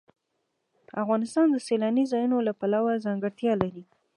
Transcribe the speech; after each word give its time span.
افغانستان 1.03 1.47
د 1.51 1.57
سیلاني 1.67 2.03
ځایونو 2.11 2.37
له 2.47 2.53
پلوه 2.59 2.93
ځانګړتیاوې 3.05 3.57
لري. 3.63 3.83